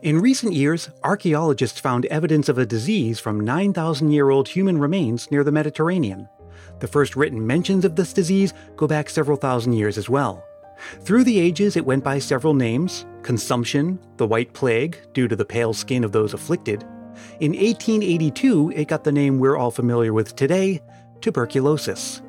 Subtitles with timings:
[0.00, 5.30] In recent years, archaeologists found evidence of a disease from 9,000 year old human remains
[5.30, 6.28] near the Mediterranean.
[6.80, 10.42] The first written mentions of this disease go back several thousand years as well.
[11.02, 15.44] Through the ages, it went by several names consumption, the White Plague, due to the
[15.44, 16.82] pale skin of those afflicted.
[17.38, 20.80] In 1882, it got the name we're all familiar with today
[21.20, 22.20] tuberculosis.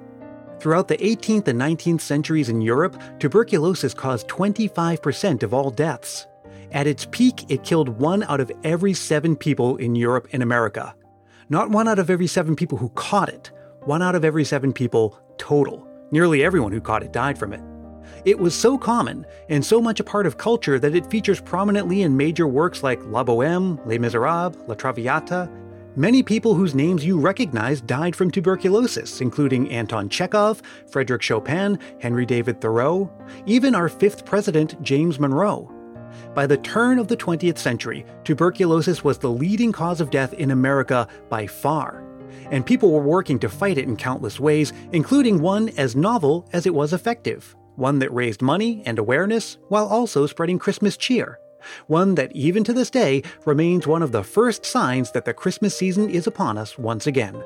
[0.60, 6.28] Throughout the 18th and 19th centuries in Europe, tuberculosis caused 25% of all deaths.
[6.74, 10.96] At its peak, it killed one out of every seven people in Europe and America.
[11.48, 14.74] Not one out of every seven people who caught it, one out of every seven
[14.74, 15.88] people total.
[16.10, 17.62] Nearly everyone who caught it died from it.
[18.26, 22.02] It was so common and so much a part of culture that it features prominently
[22.02, 25.50] in major works like La Boheme, Les Miserables, La Traviata.
[25.96, 32.26] Many people whose names you recognize died from tuberculosis, including Anton Chekhov, Frederick Chopin, Henry
[32.26, 33.12] David Thoreau,
[33.46, 35.73] even our fifth president, James Monroe.
[36.34, 40.52] By the turn of the 20th century, tuberculosis was the leading cause of death in
[40.52, 42.04] America by far.
[42.52, 46.66] And people were working to fight it in countless ways, including one as novel as
[46.66, 47.56] it was effective.
[47.76, 51.40] One that raised money and awareness while also spreading Christmas cheer.
[51.88, 55.78] One that, even to this day, remains one of the first signs that the Christmas
[55.78, 57.42] season is upon us once again.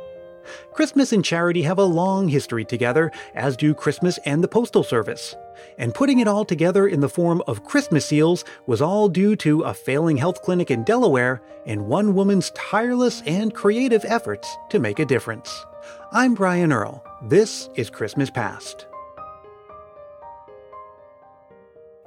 [0.73, 5.35] Christmas and charity have a long history together, as do Christmas and the Postal Service.
[5.77, 9.61] And putting it all together in the form of Christmas seals was all due to
[9.61, 14.99] a failing health clinic in Delaware and one woman's tireless and creative efforts to make
[14.99, 15.65] a difference.
[16.11, 17.03] I'm Brian Earl.
[17.23, 18.87] This is Christmas Past.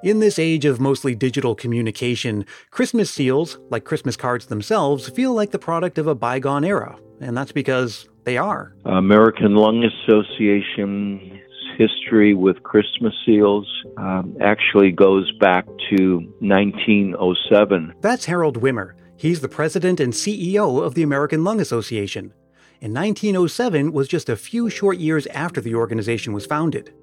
[0.03, 5.51] In this age of mostly digital communication, Christmas seals, like Christmas cards themselves, feel like
[5.51, 8.73] the product of a bygone era, and that's because they are.
[8.85, 11.33] American Lung Association's
[11.77, 17.95] history with Christmas seals um, actually goes back to 1907.
[18.01, 18.93] That's Harold Wimmer.
[19.17, 22.33] He's the president and CEO of the American Lung Association.
[22.81, 26.95] And 1907 was just a few short years after the organization was founded.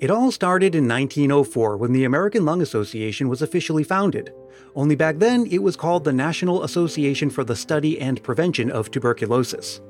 [0.00, 4.34] It all started in 1904 when the American Lung Association was officially founded.
[4.76, 8.90] Only back then, it was called the National Association for the Study and Prevention of
[8.90, 9.80] Tuberculosis.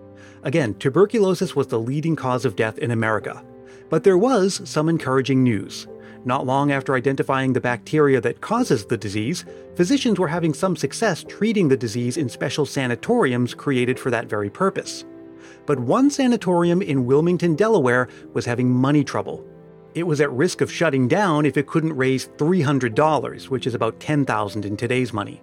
[0.43, 3.45] Again, tuberculosis was the leading cause of death in America.
[3.91, 5.87] But there was some encouraging news.
[6.25, 9.45] Not long after identifying the bacteria that causes the disease,
[9.77, 14.51] physicians were having some success treating the disease in special sanatoriums created for that very
[14.51, 15.05] purpose.
[15.67, 19.45] But one sanatorium in Wilmington, Delaware was having money trouble
[19.99, 23.99] it was at risk of shutting down if it couldn't raise $300, which is about
[23.99, 25.43] 10,000 in today's money.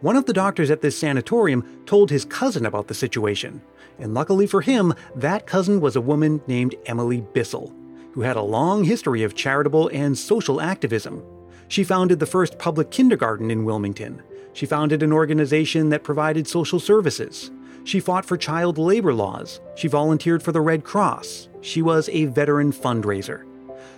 [0.00, 3.60] One of the doctors at this sanatorium told his cousin about the situation,
[3.98, 7.74] and luckily for him, that cousin was a woman named Emily Bissell,
[8.12, 11.24] who had a long history of charitable and social activism.
[11.66, 14.22] She founded the first public kindergarten in Wilmington.
[14.52, 17.50] She founded an organization that provided social services.
[17.82, 19.60] She fought for child labor laws.
[19.74, 21.48] She volunteered for the Red Cross.
[21.60, 23.44] She was a veteran fundraiser.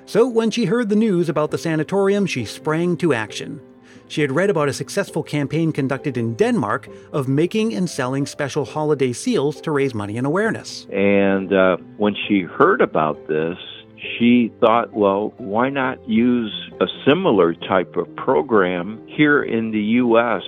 [0.07, 3.61] So when she heard the news about the sanatorium, she sprang to action.
[4.09, 8.65] She had read about a successful campaign conducted in Denmark of making and selling special
[8.65, 10.87] holiday seals to raise money and awareness.
[10.93, 13.57] And uh, when she heard about this,
[14.19, 20.43] she thought, well, why not use a similar type of program here in the U.S.?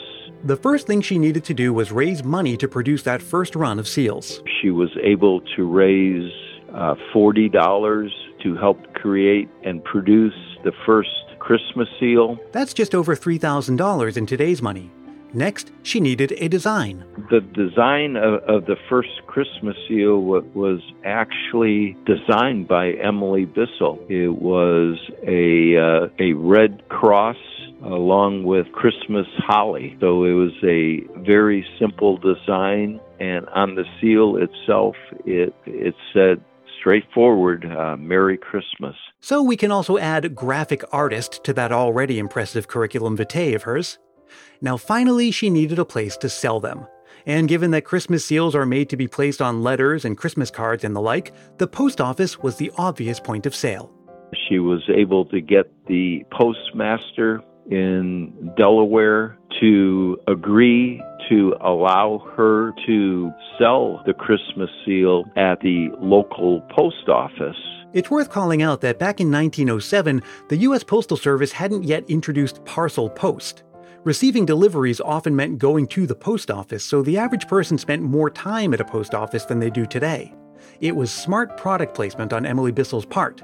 [0.44, 3.78] The first thing she needed to do was raise money to produce that first run
[3.78, 4.42] of seals.
[4.60, 6.32] She was able to raise
[6.75, 8.10] uh, $40
[8.42, 11.10] to help create and produce the first
[11.42, 12.38] Christmas seal.
[12.53, 14.92] That's just over $3,000 in today's money.
[15.34, 17.04] Next, she needed a design.
[17.30, 23.98] The design of, of the first Christmas seal was actually designed by Emily Bissell.
[24.08, 27.36] It was a, uh, a red cross
[27.82, 29.97] along with Christmas holly.
[30.00, 34.94] So it was a very simple design, and on the seal itself,
[35.25, 36.41] it, it said
[36.82, 38.97] straightforward uh, Merry Christmas.
[39.20, 44.00] So we can also add graphic artist to that already impressive curriculum vitae of hers.
[44.61, 46.87] Now, finally, she needed a place to sell them.
[47.25, 50.82] And given that Christmas seals are made to be placed on letters and Christmas cards
[50.82, 53.93] and the like, the post office was the obvious point of sale.
[54.49, 57.40] She was able to get the postmaster
[57.70, 66.61] in Delaware to agree to allow her to sell the Christmas seal at the local
[66.75, 67.56] post office.
[67.93, 70.82] It's worth calling out that back in 1907, the U.S.
[70.82, 73.62] Postal Service hadn't yet introduced parcel post.
[74.05, 78.31] Receiving deliveries often meant going to the post office, so the average person spent more
[78.31, 80.35] time at a post office than they do today.
[80.81, 83.43] It was smart product placement on Emily Bissell's part.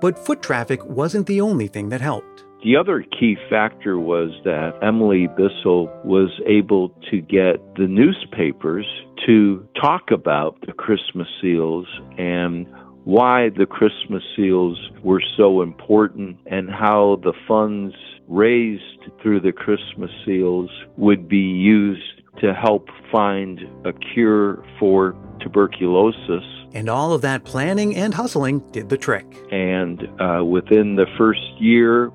[0.00, 2.44] But foot traffic wasn't the only thing that helped.
[2.62, 8.86] The other key factor was that Emily Bissell was able to get the newspapers
[9.26, 11.86] to talk about the Christmas seals
[12.18, 12.66] and
[13.04, 17.94] why the Christmas seals were so important and how the funds
[18.28, 26.44] raised through the Christmas seals would be used to help find a cure for tuberculosis.
[26.72, 29.26] And all of that planning and hustling did the trick.
[29.50, 32.12] And uh, within the first year,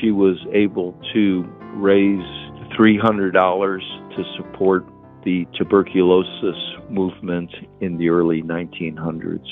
[0.00, 1.44] she was able to
[1.74, 2.24] raise
[2.78, 3.32] $300
[4.16, 4.86] to support
[5.24, 6.56] the tuberculosis
[6.88, 7.50] movement
[7.80, 9.46] in the early 1900s.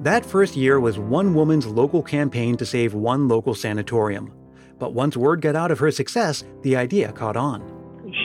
[0.00, 4.32] That first year was one woman's local campaign to save one local sanatorium.
[4.78, 7.60] But once word got out of her success, the idea caught on.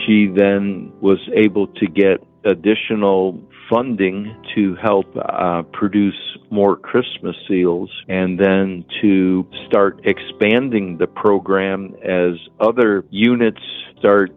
[0.06, 3.38] She then was able to get additional
[3.68, 6.14] funding to help uh, produce
[6.50, 13.60] more Christmas seals and then to start expanding the program as other units
[13.98, 14.32] start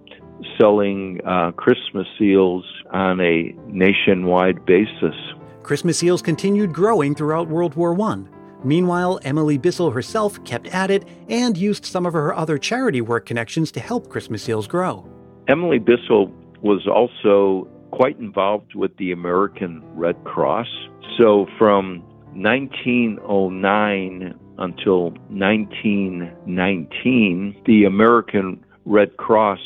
[0.59, 5.15] selling uh, Christmas seals on a nationwide basis.
[5.63, 8.23] Christmas seals continued growing throughout World War I.
[8.63, 13.25] Meanwhile, Emily Bissell herself kept at it and used some of her other charity work
[13.25, 15.07] connections to help Christmas seals grow.
[15.47, 16.31] Emily Bissell
[16.61, 17.67] was also
[17.99, 20.69] quite involved with the American Red Cross.
[21.17, 22.01] So from
[22.31, 29.59] 1909 until 1919, the American Red Cross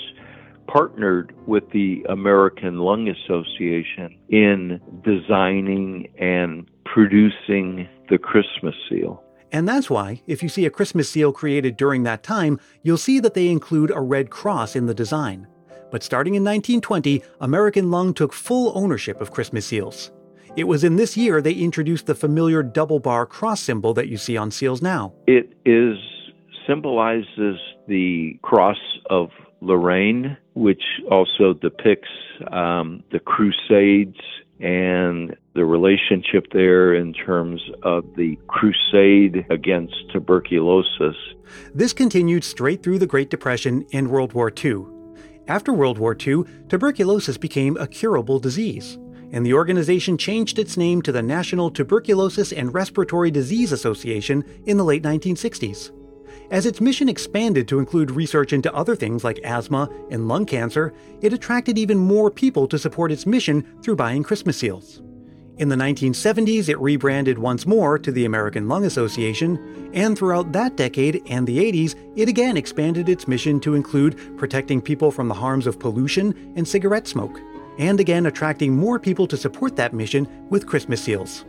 [0.68, 9.24] partnered with the American Lung Association in designing and producing the Christmas seal.
[9.51, 13.19] And that's why, if you see a Christmas seal created during that time, you'll see
[13.19, 15.45] that they include a red cross in the design.
[15.93, 20.09] But starting in 1920, American Lung took full ownership of Christmas seals.
[20.55, 24.17] It was in this year they introduced the familiar double bar cross symbol that you
[24.17, 25.13] see on seals now.
[25.27, 25.99] It is
[26.65, 28.79] symbolizes the cross
[29.11, 29.29] of
[29.61, 30.81] Lorraine, which
[31.11, 32.09] also depicts
[32.51, 34.17] um, the Crusades
[34.59, 41.15] and the relationship there in terms of the crusade against tuberculosis.
[41.75, 44.85] This continued straight through the Great Depression and World War II.
[45.47, 48.97] After World War II, tuberculosis became a curable disease,
[49.31, 54.77] and the organization changed its name to the National Tuberculosis and Respiratory Disease Association in
[54.77, 55.91] the late 1960s.
[56.49, 60.93] As its mission expanded to include research into other things like asthma and lung cancer,
[61.21, 65.01] it attracted even more people to support its mission through buying Christmas seals.
[65.57, 70.75] In the 1970s, it rebranded once more to the American Lung Association, and throughout that
[70.75, 75.35] decade and the 80s, it again expanded its mission to include protecting people from the
[75.35, 77.39] harms of pollution and cigarette smoke,
[77.77, 81.45] and again attracting more people to support that mission with Christmas seals.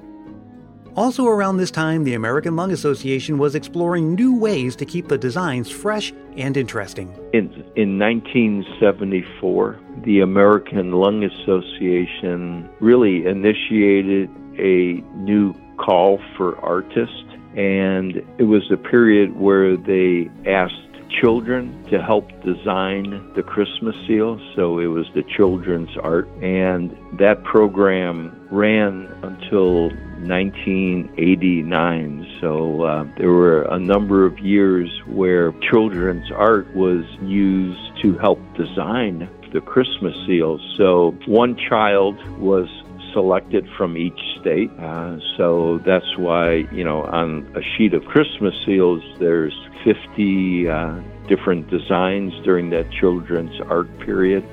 [0.97, 5.19] Also, around this time, the American Lung Association was exploring new ways to keep the
[5.19, 7.09] designs fresh and interesting.
[7.33, 17.25] In, in 1974, the American Lung Association really initiated a new call for artists,
[17.57, 20.77] and it was a period where they asked
[21.21, 24.41] children to help design the Christmas seal.
[24.57, 26.29] So it was the children's art.
[26.43, 32.39] And that program ran until 1989.
[32.41, 38.41] So uh, there were a number of years where children's art was used to help
[38.57, 40.61] design the Christmas seals.
[40.77, 42.67] So one child was
[43.13, 44.71] selected from each state.
[44.79, 49.55] Uh, so that's why, you know, on a sheet of Christmas seals, there's
[49.85, 54.45] 50 uh, different designs during that children's art period.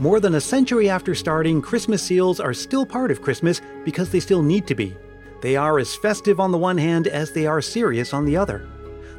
[0.00, 4.20] More than a century after starting, Christmas seals are still part of Christmas because they
[4.20, 4.96] still need to be.
[5.44, 8.66] They are as festive on the one hand as they are serious on the other.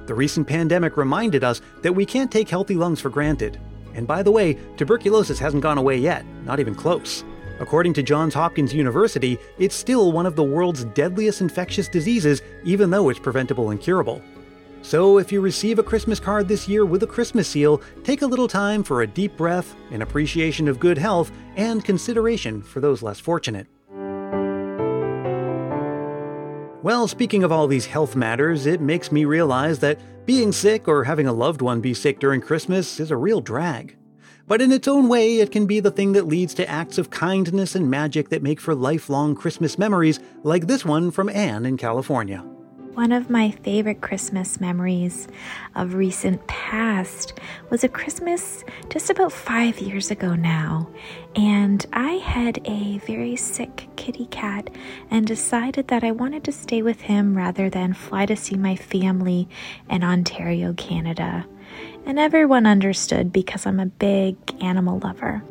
[0.07, 3.59] The recent pandemic reminded us that we can't take healthy lungs for granted.
[3.93, 7.23] And by the way, tuberculosis hasn't gone away yet, not even close.
[7.59, 12.89] According to Johns Hopkins University, it's still one of the world's deadliest infectious diseases, even
[12.89, 14.19] though it's preventable and curable.
[14.81, 18.27] So, if you receive a Christmas card this year with a Christmas seal, take a
[18.27, 23.03] little time for a deep breath, an appreciation of good health, and consideration for those
[23.03, 23.67] less fortunate.
[26.85, 31.03] Well, speaking of all these health matters, it makes me realize that being sick or
[31.03, 33.97] having a loved one be sick during Christmas is a real drag.
[34.45, 37.09] But in its own way, it can be the thing that leads to acts of
[37.09, 41.75] kindness and magic that make for lifelong Christmas memories, like this one from Anne in
[41.75, 42.45] California.
[42.95, 45.27] One of my favorite Christmas memories
[45.75, 47.33] of recent past
[47.69, 50.87] was a Christmas just about five years ago now.
[51.35, 54.69] And I had a very sick kitty cat
[55.11, 58.77] and decided that I wanted to stay with him rather than fly to see my
[58.77, 59.49] family
[59.89, 61.45] in Ontario, Canada.
[62.05, 65.43] and everyone understood because I'm a big animal lover.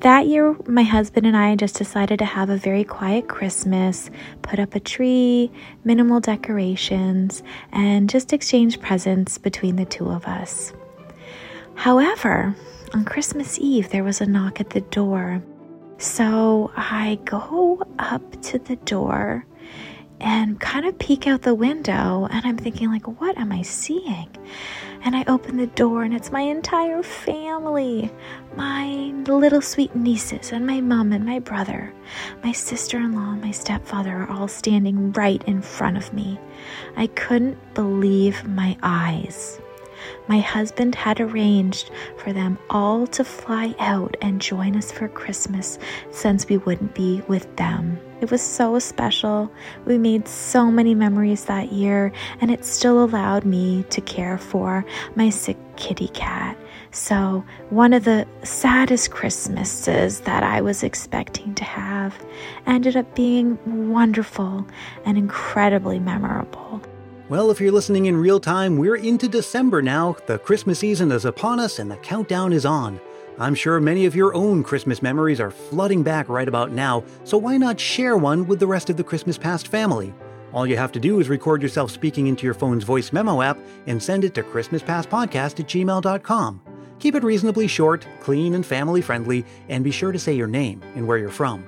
[0.00, 4.10] That year, my husband and I just decided to have a very quiet Christmas,
[4.42, 5.50] put up a tree,
[5.82, 10.72] minimal decorations, and just exchange presents between the two of us.
[11.74, 12.54] However,
[12.94, 15.42] on Christmas Eve, there was a knock at the door.
[15.98, 19.44] So I go up to the door
[20.20, 24.28] and kind of peek out the window and I'm thinking like what am I seeing?
[25.04, 28.10] And I open the door and it's my entire family.
[28.56, 31.92] My little sweet nieces and my mom and my brother.
[32.42, 36.38] My sister-in-law and my stepfather are all standing right in front of me.
[36.96, 39.60] I couldn't believe my eyes.
[40.28, 45.78] My husband had arranged for them all to fly out and join us for Christmas
[46.10, 47.98] since we wouldn't be with them.
[48.20, 49.50] It was so special.
[49.84, 54.84] We made so many memories that year, and it still allowed me to care for
[55.14, 56.56] my sick kitty cat.
[56.90, 62.18] So, one of the saddest Christmases that I was expecting to have
[62.66, 63.58] ended up being
[63.90, 64.66] wonderful
[65.04, 66.82] and incredibly memorable.
[67.28, 70.16] Well, if you're listening in real time, we're into December now.
[70.26, 72.98] The Christmas season is upon us and the countdown is on.
[73.40, 77.38] I'm sure many of your own Christmas memories are flooding back right about now, so
[77.38, 80.12] why not share one with the rest of the Christmas Past family?
[80.52, 83.56] All you have to do is record yourself speaking into your phone's voice memo app
[83.86, 86.60] and send it to ChristmasPastPodcast at gmail.com.
[86.98, 90.82] Keep it reasonably short, clean, and family friendly, and be sure to say your name
[90.96, 91.64] and where you're from.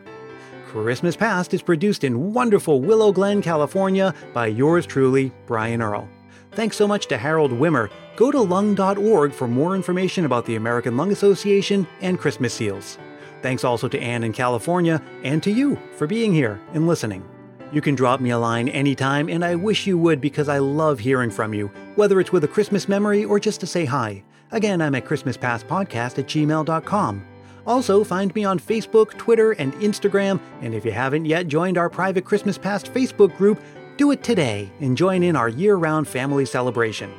[0.67, 6.09] Christmas Past is produced in wonderful Willow Glen, California by yours truly, Brian Earl.
[6.53, 7.91] Thanks so much to Harold Wimmer.
[8.21, 12.99] Go to lung.org for more information about the American Lung Association and Christmas seals.
[13.41, 17.27] Thanks also to Anne in California and to you for being here and listening.
[17.73, 20.99] You can drop me a line anytime, and I wish you would because I love
[20.99, 24.23] hearing from you, whether it's with a Christmas memory or just to say hi.
[24.53, 27.25] Again, I'm at ChristmasPastPodcast at gmail.com.
[27.67, 31.89] Also, find me on Facebook, Twitter, and Instagram, and if you haven't yet joined our
[31.89, 33.63] private Christmas Past Facebook group,
[33.97, 37.11] do it today and join in our year round family celebration.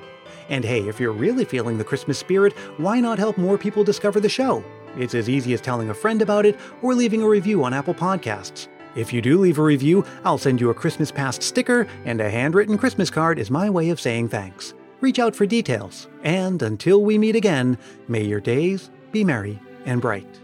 [0.52, 4.20] And hey, if you're really feeling the Christmas spirit, why not help more people discover
[4.20, 4.62] the show?
[4.98, 7.94] It's as easy as telling a friend about it or leaving a review on Apple
[7.94, 8.68] Podcasts.
[8.94, 12.30] If you do leave a review, I'll send you a Christmas Past sticker, and a
[12.30, 14.74] handwritten Christmas card is my way of saying thanks.
[15.00, 16.10] Reach out for details.
[16.24, 17.78] And until we meet again,
[18.10, 20.42] may your days be merry and bright.